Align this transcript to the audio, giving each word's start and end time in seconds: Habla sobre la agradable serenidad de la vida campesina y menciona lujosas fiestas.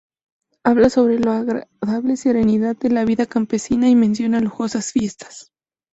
Habla 0.65 0.89
sobre 0.89 1.19
la 1.19 1.37
agradable 1.41 2.17
serenidad 2.17 2.75
de 2.75 2.89
la 2.89 3.05
vida 3.05 3.27
campesina 3.27 3.87
y 3.87 3.93
menciona 3.95 4.39
lujosas 4.39 4.91
fiestas. 4.91 5.51